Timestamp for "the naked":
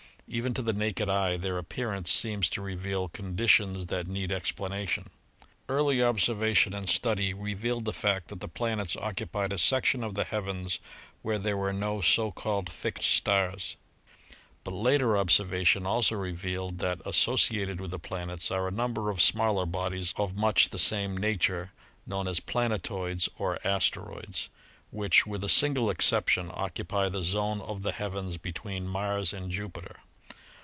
0.61-1.09